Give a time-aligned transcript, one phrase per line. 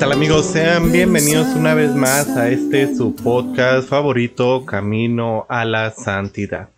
[0.00, 0.46] tal amigos?
[0.46, 6.70] Sean bienvenidos una vez más a este su podcast favorito, Camino a la Santidad.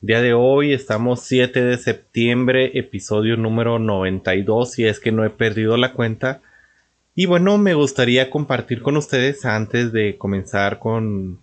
[0.00, 5.30] Día de hoy estamos 7 de septiembre, episodio número 92, si es que no he
[5.30, 6.40] perdido la cuenta.
[7.14, 11.38] Y bueno, me gustaría compartir con ustedes antes de comenzar con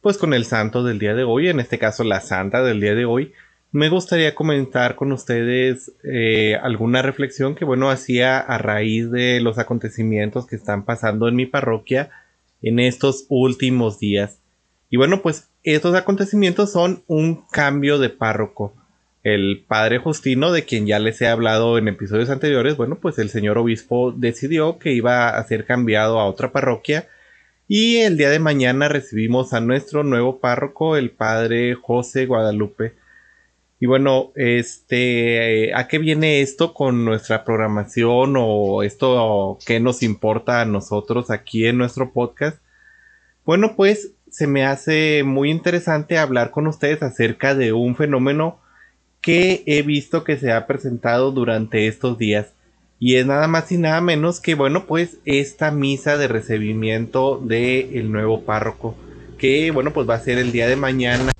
[0.00, 2.94] pues con el santo del día de hoy, en este caso la santa del día
[2.94, 3.34] de hoy,
[3.74, 9.58] me gustaría comentar con ustedes eh, alguna reflexión que, bueno, hacía a raíz de los
[9.58, 12.10] acontecimientos que están pasando en mi parroquia
[12.62, 14.38] en estos últimos días.
[14.90, 18.76] Y bueno, pues estos acontecimientos son un cambio de párroco.
[19.24, 23.28] El padre Justino, de quien ya les he hablado en episodios anteriores, bueno, pues el
[23.28, 27.08] señor obispo decidió que iba a ser cambiado a otra parroquia.
[27.66, 33.02] Y el día de mañana recibimos a nuestro nuevo párroco, el padre José Guadalupe.
[33.84, 40.62] Y bueno, este, ¿a qué viene esto con nuestra programación o esto que nos importa
[40.62, 42.56] a nosotros aquí en nuestro podcast?
[43.44, 48.58] Bueno, pues se me hace muy interesante hablar con ustedes acerca de un fenómeno
[49.20, 52.54] que he visto que se ha presentado durante estos días.
[52.98, 58.10] Y es nada más y nada menos que, bueno, pues esta misa de recibimiento del
[58.10, 58.96] nuevo párroco.
[59.36, 61.33] Que, bueno, pues va a ser el día de mañana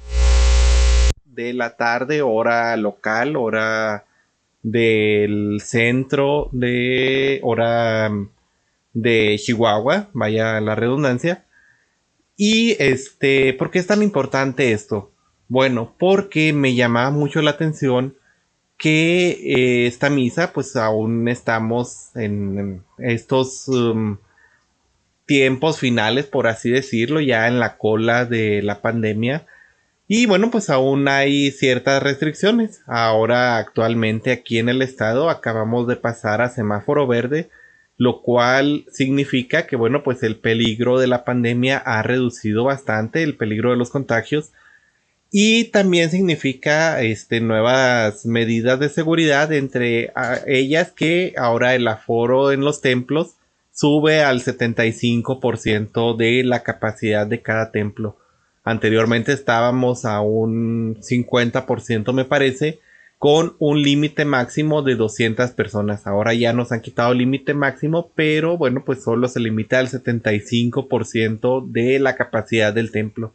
[1.35, 4.05] de la tarde, hora local, hora
[4.63, 8.11] del centro de hora
[8.95, 11.45] de Chihuahua, vaya la redundancia.
[12.37, 15.13] Y este, ¿por qué es tan importante esto?
[15.49, 18.17] Bueno, porque me llamaba mucho la atención
[18.77, 24.17] que eh, esta misa, pues aún estamos en, estos um,
[25.27, 29.47] tiempos finales, por así decirlo, ya en la cola de la pandemia.
[30.07, 32.83] Y bueno, pues aún hay ciertas restricciones.
[32.87, 37.49] Ahora actualmente aquí en el estado acabamos de pasar a semáforo verde,
[37.97, 43.37] lo cual significa que bueno, pues el peligro de la pandemia ha reducido bastante, el
[43.37, 44.53] peligro de los contagios.
[45.31, 50.13] Y también significa este, nuevas medidas de seguridad, entre
[50.47, 53.35] ellas que ahora el aforo en los templos
[53.73, 58.17] sube al 75% de la capacidad de cada templo.
[58.65, 62.81] Anteriormente estábamos a un 50% me parece,
[63.19, 66.07] con un límite máximo de 200 personas.
[66.07, 69.89] Ahora ya nos han quitado el límite máximo, pero bueno, pues solo se limita al
[69.89, 73.35] 75% de la capacidad del templo.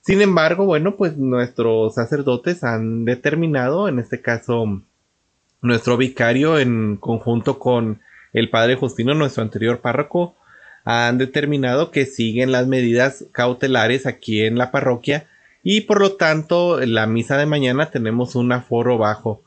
[0.00, 4.82] Sin embargo, bueno, pues nuestros sacerdotes han determinado, en este caso
[5.62, 8.00] nuestro vicario en conjunto con
[8.34, 10.36] el padre Justino, nuestro anterior párroco,
[10.84, 15.26] han determinado que siguen las medidas cautelares aquí en la parroquia
[15.62, 19.42] y por lo tanto en la misa de mañana tenemos un aforo bajo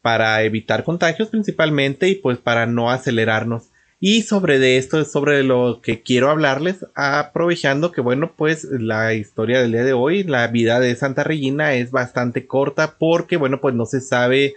[0.00, 3.68] para evitar contagios principalmente y pues para no acelerarnos.
[4.00, 9.12] Y sobre de esto es sobre lo que quiero hablarles, aprovechando que bueno, pues la
[9.12, 13.60] historia del día de hoy, la vida de Santa Regina es bastante corta porque bueno,
[13.60, 14.54] pues no se sabe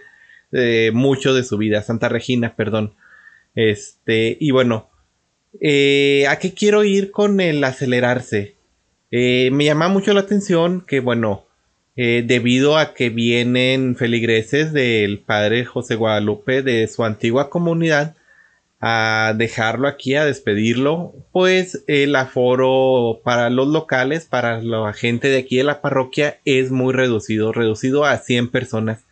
[0.52, 2.94] eh, mucho de su vida, Santa Regina, perdón.
[3.54, 4.91] Este, y bueno,
[5.60, 8.56] eh, ¿A qué quiero ir con el acelerarse?
[9.10, 11.44] Eh, me llama mucho la atención que, bueno,
[11.96, 18.16] eh, debido a que vienen feligreses del padre José Guadalupe de su antigua comunidad
[18.80, 25.38] a dejarlo aquí, a despedirlo, pues el aforo para los locales, para la gente de
[25.38, 29.04] aquí de la parroquia es muy reducido, reducido a 100 personas.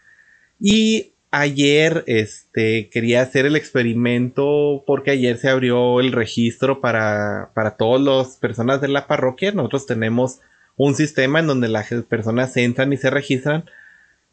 [0.58, 7.76] Y ayer este, quería hacer el experimento porque ayer se abrió el registro para, para
[7.76, 9.52] todas las personas de la parroquia.
[9.52, 10.40] Nosotros tenemos
[10.76, 13.64] un sistema en donde las personas entran y se registran.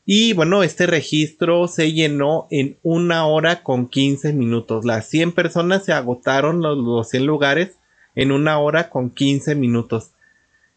[0.06, 4.86] Y bueno, este registro se llenó en una hora con 15 minutos.
[4.86, 7.77] Las 100 personas se agotaron los, los 100 lugares
[8.16, 10.12] en una hora con 15 minutos.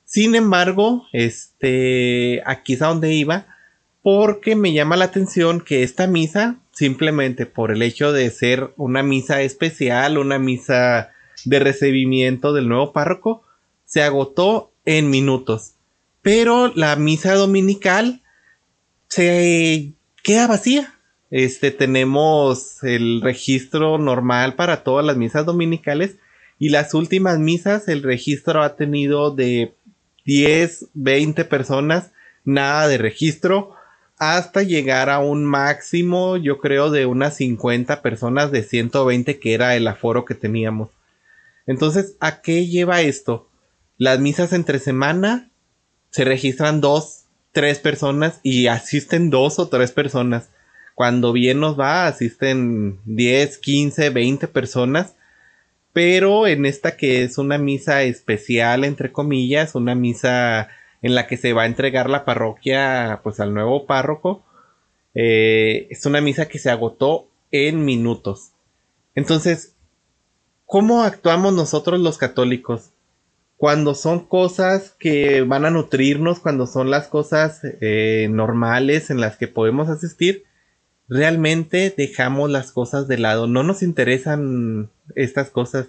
[0.05, 3.47] Sin embargo, este, aquí es a donde iba
[4.03, 9.03] porque me llama la atención que esta misa, simplemente por el hecho de ser una
[9.03, 11.11] misa especial, una misa
[11.45, 13.43] de recibimiento del nuevo párroco,
[13.85, 15.73] se agotó en minutos.
[16.23, 18.23] Pero la misa dominical
[19.09, 19.93] se
[20.23, 20.95] queda vacía.
[21.31, 26.17] Este tenemos el registro normal para todas las misas dominicales
[26.59, 29.75] Y las últimas misas, el registro ha tenido de
[30.25, 32.11] 10, 20 personas,
[32.45, 33.75] nada de registro,
[34.21, 39.75] hasta llegar a un máximo, yo creo, de unas 50 personas de 120, que era
[39.77, 40.91] el aforo que teníamos.
[41.67, 43.49] Entonces, ¿a qué lleva esto?
[43.97, 45.49] Las misas entre semana
[46.11, 50.51] se registran dos, tres personas y asisten dos o tres personas.
[50.95, 55.15] Cuando bien nos va, asisten 10, 15, 20 personas.
[55.95, 60.69] Pero en esta que es una misa especial, entre comillas, una misa
[61.03, 64.45] en la que se va a entregar la parroquia pues al nuevo párroco,
[65.15, 68.53] eh, es una misa que se agotó en minutos.
[69.15, 69.75] Entonces,
[70.67, 72.91] ¿cómo actuamos nosotros los católicos?
[73.57, 79.37] Cuando son cosas que van a nutrirnos, cuando son las cosas eh, normales en las
[79.37, 80.45] que podemos asistir,
[81.09, 83.47] realmente dejamos las cosas de lado.
[83.47, 85.89] No nos interesan estas cosas.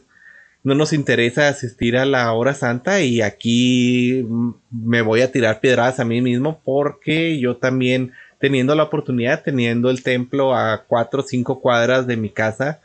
[0.63, 4.25] No nos interesa asistir a la hora santa y aquí
[4.69, 9.89] me voy a tirar piedras a mí mismo porque yo también teniendo la oportunidad, teniendo
[9.89, 12.81] el templo a cuatro o cinco cuadras de mi casa,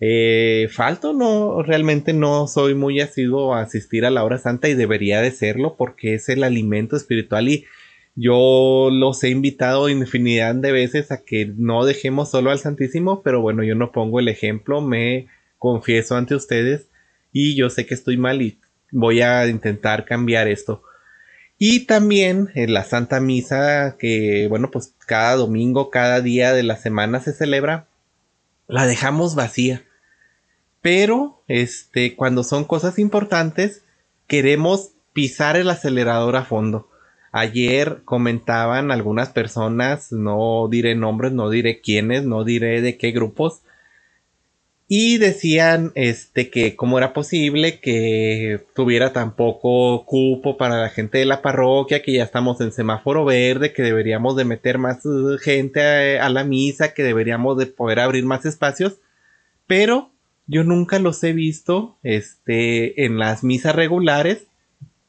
[0.00, 4.74] eh, falto, no, realmente no soy muy asiduo a asistir a la hora santa y
[4.74, 7.66] debería de serlo porque es el alimento espiritual y
[8.14, 13.40] yo los he invitado infinidad de veces a que no dejemos solo al Santísimo, pero
[13.40, 15.28] bueno, yo no pongo el ejemplo, me
[15.58, 16.88] confieso ante ustedes
[17.32, 18.58] y yo sé que estoy mal y
[18.90, 20.82] voy a intentar cambiar esto.
[21.58, 26.76] Y también en la Santa Misa, que bueno, pues cada domingo, cada día de la
[26.76, 27.86] semana se celebra,
[28.66, 29.82] la dejamos vacía.
[30.80, 33.82] Pero, este, cuando son cosas importantes,
[34.26, 36.88] queremos pisar el acelerador a fondo.
[37.30, 43.62] Ayer comentaban algunas personas, no diré nombres, no diré quiénes, no diré de qué grupos,
[44.94, 51.16] y decían este que cómo era posible que tuviera tan poco cupo para la gente
[51.16, 55.38] de la parroquia, que ya estamos en semáforo verde, que deberíamos de meter más uh,
[55.38, 58.98] gente a, a la misa, que deberíamos de poder abrir más espacios,
[59.66, 60.10] pero
[60.46, 64.42] yo nunca los he visto este en las misas regulares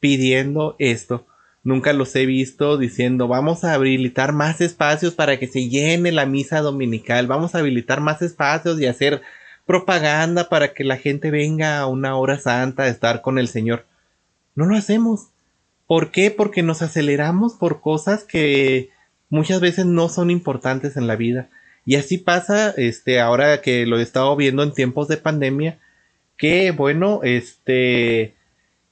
[0.00, 1.26] pidiendo esto.
[1.62, 6.24] Nunca los he visto diciendo vamos a habilitar más espacios para que se llene la
[6.24, 9.20] misa dominical, vamos a habilitar más espacios y hacer
[9.66, 13.86] propaganda para que la gente venga a una hora santa a estar con el Señor.
[14.54, 15.28] No lo hacemos.
[15.86, 16.30] ¿Por qué?
[16.30, 18.90] Porque nos aceleramos por cosas que
[19.28, 21.48] muchas veces no son importantes en la vida.
[21.86, 25.78] Y así pasa, este, ahora que lo he estado viendo en tiempos de pandemia,
[26.36, 28.34] que bueno, este,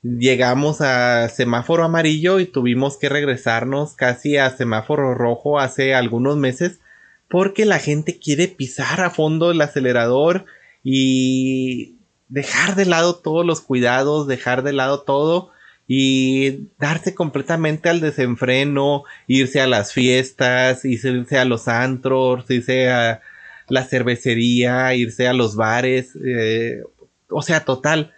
[0.02, 6.80] llegamos a semáforo amarillo y tuvimos que regresarnos casi a semáforo rojo hace algunos meses
[7.28, 10.44] porque la gente quiere pisar a fondo el acelerador
[10.82, 11.96] y
[12.29, 15.50] dejar de lado todos los cuidados, dejar de lado todo
[15.87, 23.20] y darse completamente al desenfreno, irse a las fiestas, irse a los antros, irse a
[23.69, 26.82] la cervecería, irse a los bares, eh,
[27.28, 28.12] o sea, total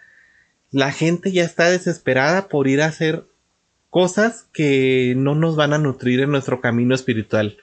[0.75, 3.23] la gente ya está desesperada por ir a hacer
[3.89, 7.55] cosas que no nos van a nutrir en nuestro camino espiritual.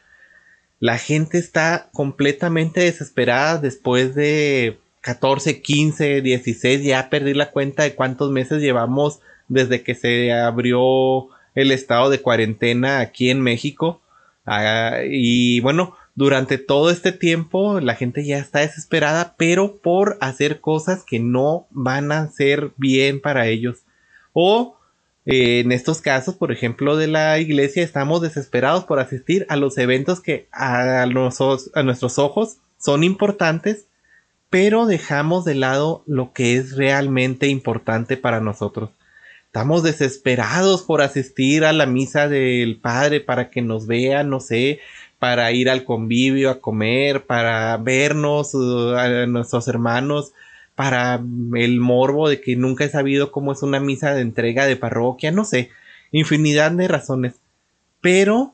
[0.80, 7.94] La gente está completamente desesperada después de 14, 15, 16, ya perdí la cuenta de
[7.94, 14.00] cuántos meses llevamos desde que se abrió el estado de cuarentena aquí en México.
[14.46, 20.60] Ah, y bueno, durante todo este tiempo la gente ya está desesperada, pero por hacer
[20.60, 23.82] cosas que no van a ser bien para ellos.
[24.32, 24.76] O
[25.24, 29.78] eh, en estos casos, por ejemplo, de la iglesia, estamos desesperados por asistir a los
[29.78, 33.86] eventos que a, a nuestros ojos son importantes,
[34.52, 38.90] pero dejamos de lado lo que es realmente importante para nosotros.
[39.46, 44.80] Estamos desesperados por asistir a la misa del Padre para que nos vea, no sé,
[45.18, 50.32] para ir al convivio, a comer, para vernos uh, a nuestros hermanos,
[50.74, 51.18] para
[51.54, 55.30] el morbo de que nunca he sabido cómo es una misa de entrega de parroquia,
[55.30, 55.70] no sé,
[56.10, 57.36] infinidad de razones.
[58.02, 58.52] Pero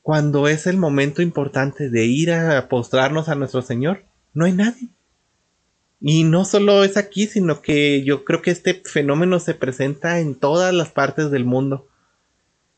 [0.00, 4.88] cuando es el momento importante de ir a postrarnos a nuestro Señor, no hay nadie.
[6.00, 10.36] Y no solo es aquí, sino que yo creo que este fenómeno se presenta en
[10.36, 11.88] todas las partes del mundo.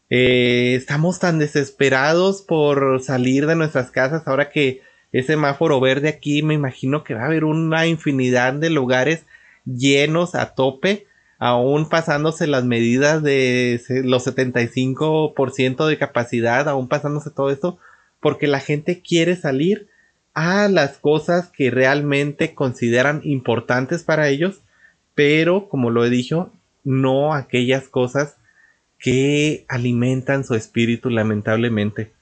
[0.09, 6.43] Eh, estamos tan desesperados por salir de nuestras casas ahora que ese semáforo verde aquí
[6.43, 9.25] me imagino que va a haber una infinidad de lugares
[9.65, 11.07] llenos a tope,
[11.39, 17.79] aún pasándose las medidas de los 75% de capacidad, aún pasándose todo esto,
[18.21, 19.89] porque la gente quiere salir
[20.35, 24.61] a las cosas que realmente consideran importantes para ellos,
[25.15, 26.53] pero como lo he dicho,
[26.85, 28.37] no aquellas cosas
[28.99, 32.13] que alimentan su espíritu lamentablemente.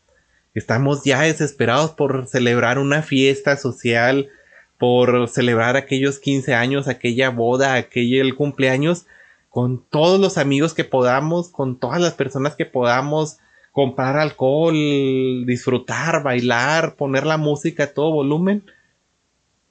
[0.54, 4.30] Estamos ya desesperados por celebrar una fiesta social,
[4.78, 9.06] por celebrar aquellos 15 años, aquella boda, aquel cumpleaños,
[9.50, 13.38] con todos los amigos que podamos, con todas las personas que podamos,
[13.78, 14.74] comprar alcohol,
[15.46, 18.64] disfrutar, bailar, poner la música a todo volumen.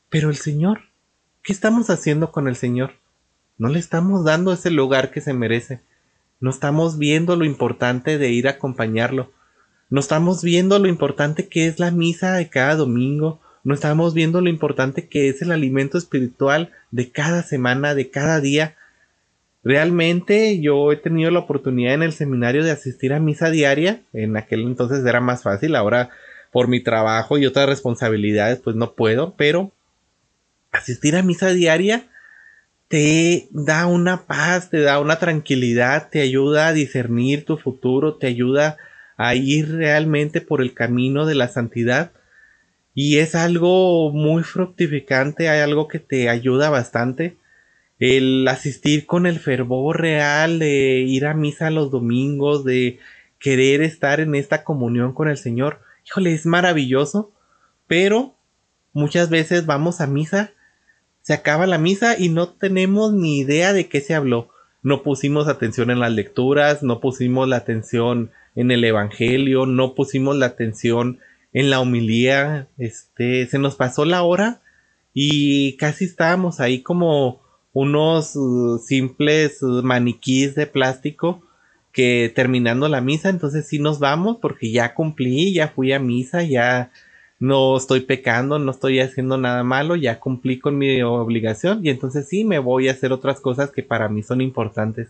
[0.08, 0.84] Pero el Señor,
[1.44, 2.94] ¿qué estamos haciendo con el Señor?
[3.58, 5.82] No le estamos dando ese lugar que se merece.
[6.40, 9.34] No estamos viendo lo importante de ir a acompañarlo.
[9.90, 13.42] No estamos viendo lo importante que es la misa de cada domingo.
[13.66, 18.40] No estamos viendo lo importante que es el alimento espiritual de cada semana, de cada
[18.40, 18.77] día.
[19.68, 24.00] Realmente yo he tenido la oportunidad en el seminario de asistir a misa diaria.
[24.14, 25.76] En aquel entonces era más fácil.
[25.76, 26.10] Ahora
[26.54, 29.34] por mi trabajo y otras responsabilidades pues no puedo.
[29.36, 29.74] Pero
[30.72, 32.06] asistir a misa diaria
[32.88, 38.28] te da una paz, te da una tranquilidad, te ayuda a discernir tu futuro, te
[38.28, 38.78] ayuda
[39.18, 42.12] a ir realmente por el camino de la santidad.
[42.96, 47.36] Y es algo muy fructificante, hay algo que te ayuda bastante.
[48.00, 53.00] El asistir con el fervor real de ir a misa los domingos, de
[53.40, 55.82] querer estar en esta comunión con el Señor.
[56.06, 57.32] Híjole, es maravilloso,
[57.88, 58.36] pero
[58.94, 60.52] muchas veces vamos a misa
[61.28, 64.48] se acaba la misa y no tenemos ni idea de qué se habló.
[64.82, 70.38] No pusimos atención en las lecturas, no pusimos la atención en el evangelio, no pusimos
[70.38, 71.20] la atención
[71.52, 74.62] en la homilía, este, se nos pasó la hora
[75.14, 77.42] y casi estábamos ahí como
[77.80, 81.44] unos uh, simples uh, maniquís de plástico
[81.92, 86.42] que terminando la misa, entonces sí nos vamos porque ya cumplí, ya fui a misa,
[86.42, 86.92] ya
[87.40, 92.28] no estoy pecando, no estoy haciendo nada malo, ya cumplí con mi obligación y entonces
[92.28, 95.10] sí me voy a hacer otras cosas que para mí son importantes.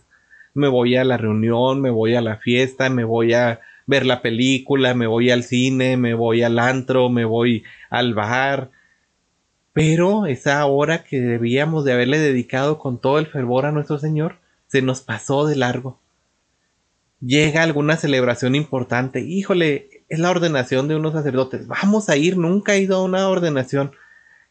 [0.52, 4.20] Me voy a la reunión, me voy a la fiesta, me voy a ver la
[4.20, 8.70] película, me voy al cine, me voy al antro, me voy al bar.
[9.78, 14.34] Pero esa hora que debíamos de haberle dedicado con todo el fervor a nuestro Señor,
[14.66, 16.00] se nos pasó de largo.
[17.20, 21.68] Llega alguna celebración importante, híjole, es la ordenación de unos sacerdotes.
[21.68, 23.92] Vamos a ir, nunca he ido a una ordenación.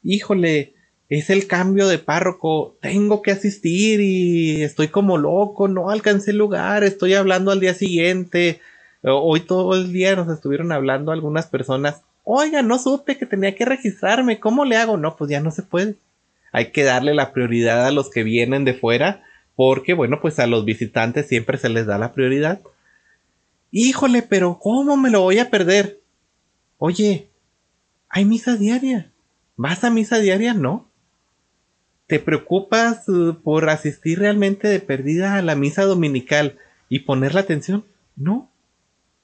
[0.02, 0.76] Híjole,
[1.10, 6.38] es el cambio de párroco, tengo que asistir y estoy como loco, no alcancé el
[6.38, 8.62] lugar, estoy hablando al día siguiente.
[9.02, 12.02] Hoy todo el día nos estuvieron hablando algunas personas.
[12.30, 14.98] Oiga, no supe que tenía que registrarme, ¿cómo le hago?
[14.98, 15.96] No, pues ya no se puede.
[16.52, 19.24] Hay que darle la prioridad a los que vienen de fuera,
[19.56, 22.60] porque bueno, pues a los visitantes siempre se les da la prioridad.
[23.72, 26.02] Híjole, pero ¿cómo me lo voy a perder?
[26.78, 27.30] Oye,
[28.10, 29.10] hay misa diaria.
[29.56, 30.54] ¿Vas a misa diaria?
[30.54, 30.92] No.
[32.08, 36.58] ¿Te preocupas uh, por asistir realmente de perdida a la misa dominical
[36.90, 37.86] y poner la atención?
[38.18, 38.52] No.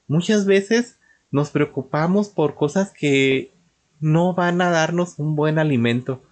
[0.07, 0.99] Muchas veces
[1.33, 3.51] nos preocupamos por cosas que
[3.99, 6.23] no van a darnos un buen alimento.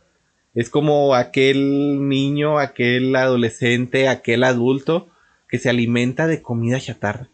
[0.53, 5.09] Es como aquel niño, aquel adolescente, aquel adulto
[5.49, 7.27] que se alimenta de comida chatarra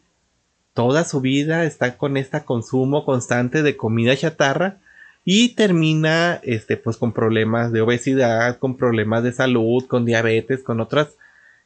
[0.78, 4.78] toda su vida está con este consumo constante de comida chatarra
[5.26, 10.80] y termina este pues con problemas de obesidad, con problemas de salud, con diabetes, con
[10.80, 11.18] otros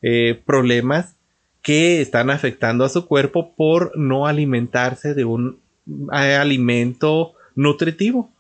[0.02, 1.18] eh, problemas
[1.62, 8.32] que están afectando a su cuerpo por no alimentarse de un eh, alimento nutritivo.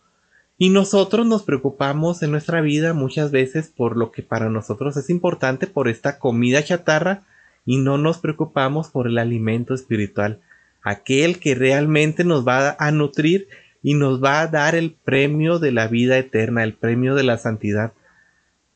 [0.57, 5.09] Y nosotros nos preocupamos en nuestra vida muchas veces por lo que para nosotros es
[5.09, 7.23] importante, por esta comida chatarra,
[7.65, 10.41] y no nos preocupamos por el alimento espiritual
[10.83, 13.47] aquel que realmente nos va a nutrir
[13.83, 17.37] y nos va a dar el premio de la vida eterna, el premio de la
[17.37, 17.93] santidad.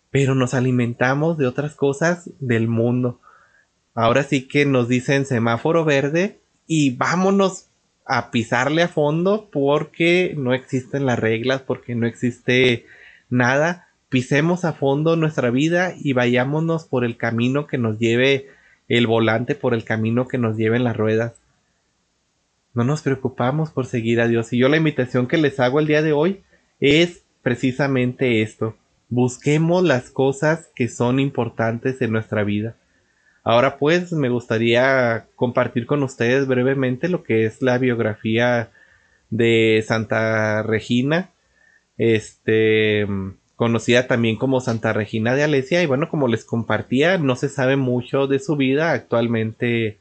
[0.09, 3.19] Pero nos alimentamos de otras cosas del mundo.
[3.93, 7.67] Ahora sí que nos dicen semáforo verde y vámonos
[8.05, 12.85] a pisarle a fondo porque no existen las reglas, porque no existe
[13.29, 13.87] nada.
[14.09, 18.47] Pisemos a fondo nuestra vida y vayámonos por el camino que nos lleve
[18.87, 21.33] el volante, por el camino que nos lleven las ruedas
[22.75, 24.53] no nos preocupamos por seguir a Dios.
[24.53, 26.43] Y yo la invitación que les hago el día de hoy
[26.79, 28.75] es precisamente esto.
[29.09, 32.75] Busquemos las cosas que son importantes en nuestra vida.
[33.45, 38.71] Ahora pues me gustaría compartir con ustedes brevemente lo que es la biografía
[39.29, 41.29] de Santa Regina,
[41.97, 43.07] este
[43.55, 45.83] conocida también como Santa Regina de Alesia.
[45.83, 49.99] Y bueno, como les compartía, no se sabe mucho de su vida, actualmente.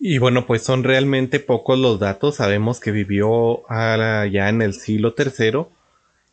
[0.00, 2.36] Y bueno, pues son realmente pocos los datos.
[2.36, 5.66] Sabemos que vivió ya en el siglo III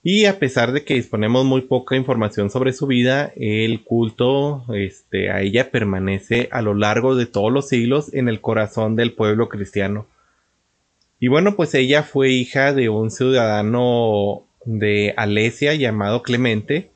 [0.03, 5.29] Y a pesar de que disponemos muy poca información sobre su vida, el culto este,
[5.29, 9.47] a ella permanece a lo largo de todos los siglos en el corazón del pueblo
[9.47, 10.07] cristiano.
[11.19, 16.89] Y bueno, pues ella fue hija de un ciudadano de Alesia llamado Clemente.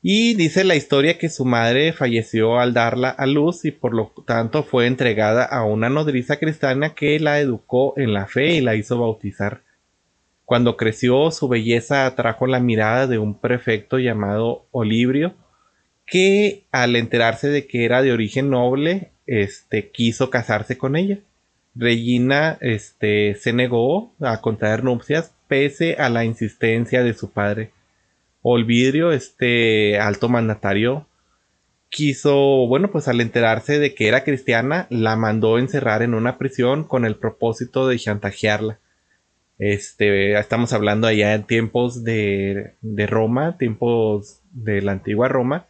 [0.00, 4.12] Y dice la historia que su madre falleció al darla a luz y por lo
[4.26, 8.76] tanto fue entregada a una nodriza cristiana que la educó en la fe y la
[8.76, 9.63] hizo bautizar.
[10.44, 15.34] Cuando creció, su belleza atrajo la mirada de un prefecto llamado Olibrio,
[16.06, 21.20] que al enterarse de que era de origen noble, este, quiso casarse con ella.
[21.74, 27.72] Regina este, se negó a contraer nupcias pese a la insistencia de su padre.
[28.42, 31.08] Olvidrio, este alto mandatario,
[31.88, 36.84] quiso, bueno, pues al enterarse de que era cristiana, la mandó encerrar en una prisión
[36.84, 38.80] con el propósito de chantajearla.
[39.58, 45.66] Este, estamos hablando allá en tiempos de, de Roma, tiempos de la antigua Roma.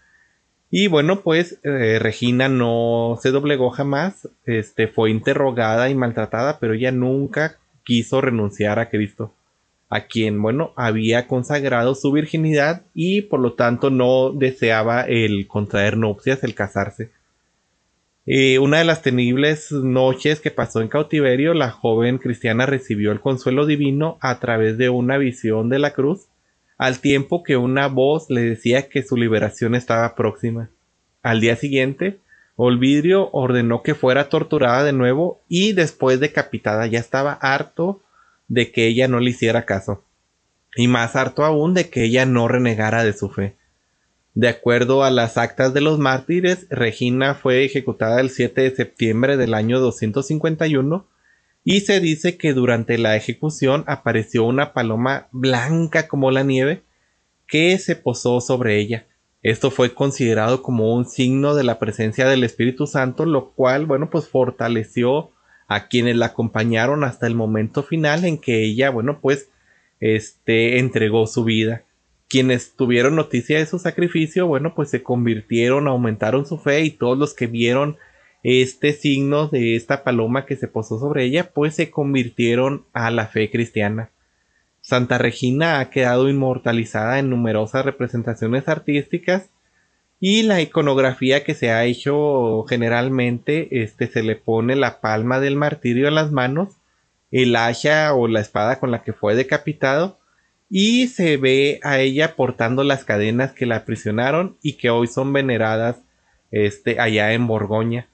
[0.71, 6.75] Y bueno, pues eh, Regina no se doblegó jamás, este, fue interrogada y maltratada, pero
[6.75, 9.33] ella nunca quiso renunciar a Cristo,
[9.89, 15.97] a quien, bueno, había consagrado su virginidad y por lo tanto no deseaba el contraer
[15.97, 17.11] nupcias, el casarse.
[18.27, 23.67] Una de las temibles noches que pasó en cautiverio, la joven cristiana recibió el consuelo
[23.67, 26.29] divino a través de una visión de la cruz,
[26.79, 30.71] al tiempo que una voz le decía que su liberación estaba próxima.
[31.23, 32.19] Al día siguiente,
[32.57, 36.87] Olvidrio ordenó que fuera torturada de nuevo y después decapitada.
[36.87, 38.03] Ya estaba harto
[38.49, 40.03] de que ella no le hiciera caso.
[40.77, 43.57] Y más harto aún de que ella no renegara de su fe.
[44.35, 49.37] De acuerdo a las actas de los mártires, Regina fue ejecutada el 7 de septiembre
[49.37, 51.07] del año 251
[51.63, 56.83] y se dice que durante la ejecución apareció una paloma blanca como la nieve
[57.47, 59.07] que se posó sobre ella.
[59.45, 64.11] Esto fue considerado como un signo de la presencia del Espíritu Santo, lo cual, bueno,
[64.11, 65.31] pues fortaleció
[65.69, 69.49] a quienes la acompañaron hasta el momento final en que ella, bueno, pues,
[70.01, 71.84] este, entregó su vida
[72.35, 77.17] quienes tuvieron noticia de su sacrificio, bueno, pues se convirtieron, aumentaron su fe y todos
[77.17, 77.97] los que vieron
[78.43, 83.29] este signo de esta paloma que se posó sobre ella, pues se convirtieron a la
[83.29, 84.11] fe cristiana.
[84.81, 89.51] Santa Regina ha quedado inmortalizada en numerosas representaciones artísticas
[90.19, 95.55] y la iconografía que se ha hecho generalmente este se le pone la palma del
[95.55, 96.79] martirio en las manos,
[97.31, 100.19] el hacha o la espada con la que fue decapitado
[100.69, 105.33] y se ve a ella portando las cadenas que la aprisionaron y que hoy son
[105.33, 106.03] veneradas
[106.51, 108.09] este, allá en Borgoña.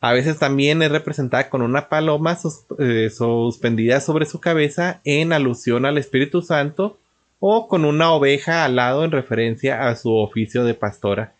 [0.00, 2.36] A veces también es representada con una paloma
[2.78, 6.98] eh, suspendida sobre su cabeza en alusión al Espíritu Santo
[7.38, 11.34] o con una oveja al lado en referencia a su oficio de pastora.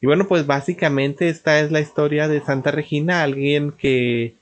[0.00, 4.36] Y bueno, pues básicamente esta es la historia de Santa Regina, alguien que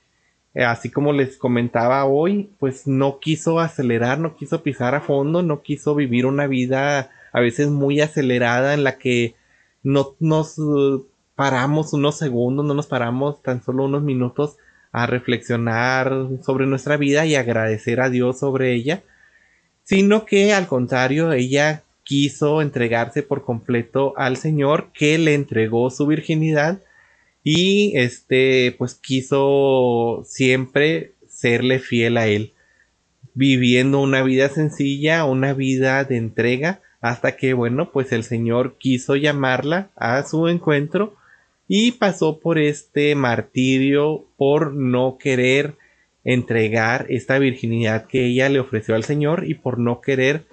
[0.54, 5.62] así como les comentaba hoy, pues no quiso acelerar, no quiso pisar a fondo, no
[5.62, 9.34] quiso vivir una vida a veces muy acelerada en la que
[9.82, 14.56] no nos uh, paramos unos segundos, no nos paramos tan solo unos minutos
[14.92, 19.02] a reflexionar sobre nuestra vida y agradecer a Dios sobre ella,
[19.82, 26.06] sino que al contrario, ella quiso entregarse por completo al Señor que le entregó su
[26.06, 26.78] virginidad
[27.44, 32.54] y este pues quiso siempre serle fiel a él
[33.34, 39.14] viviendo una vida sencilla una vida de entrega hasta que bueno pues el señor quiso
[39.14, 41.16] llamarla a su encuentro
[41.68, 45.74] y pasó por este martirio por no querer
[46.24, 50.44] entregar esta virginidad que ella le ofreció al señor y por no querer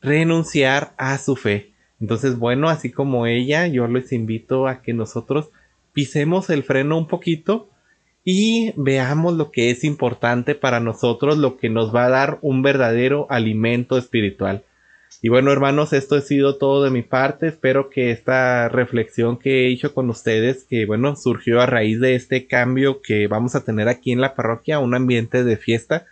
[0.00, 1.72] renunciar a su fe.
[2.00, 5.50] Entonces bueno así como ella yo les invito a que nosotros
[5.92, 7.68] pisemos el freno un poquito
[8.24, 12.62] y veamos lo que es importante para nosotros, lo que nos va a dar un
[12.62, 14.64] verdadero alimento espiritual.
[15.20, 17.48] Y bueno, hermanos, esto ha sido todo de mi parte.
[17.48, 22.14] Espero que esta reflexión que he hecho con ustedes, que bueno, surgió a raíz de
[22.14, 26.06] este cambio que vamos a tener aquí en la parroquia, un ambiente de fiesta,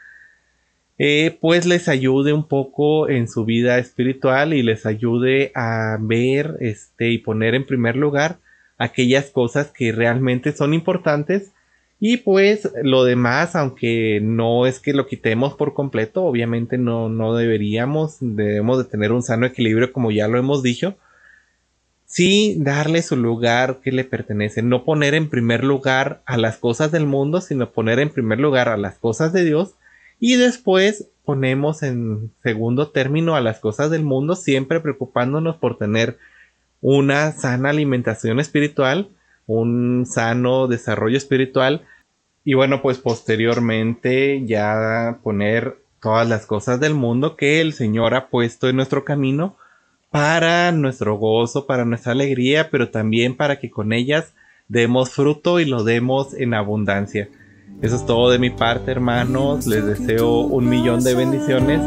[0.99, 6.57] eh, pues les ayude un poco en su vida espiritual y les ayude a ver
[6.61, 8.39] este y poner en primer lugar
[8.81, 11.53] aquellas cosas que realmente son importantes.
[12.01, 17.37] Y pues lo demás, aunque no es que lo quitemos por completo, obviamente no, no
[17.37, 20.97] deberíamos, debemos de tener un sano equilibrio como ya lo hemos dicho,
[22.07, 26.91] sí darle su lugar que le pertenece, no poner en primer lugar a las cosas
[26.91, 29.75] del mundo, sino poner en primer lugar a las cosas de Dios.
[30.19, 36.17] Y después ponemos en segundo término a las cosas del mundo, siempre preocupándonos por tener
[36.81, 39.11] una sana alimentación espiritual,
[39.47, 41.87] un sano desarrollo espiritual
[42.45, 48.29] y bueno, pues posteriormente ya poner todas las cosas del mundo que el Señor ha
[48.29, 49.57] puesto en nuestro camino
[50.11, 54.33] para nuestro gozo, para nuestra alegría, pero también para que con ellas
[54.69, 57.29] demos fruto y lo demos en abundancia.
[57.83, 59.67] Eso es todo de mi parte, hermanos.
[59.67, 61.81] Les deseo un millón de bendiciones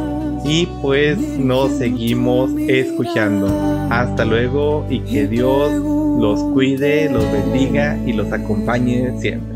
[0.45, 3.47] y pues nos seguimos escuchando.
[3.89, 5.71] Hasta luego y que Dios
[6.19, 9.53] los cuide, los bendiga y los acompañe siempre.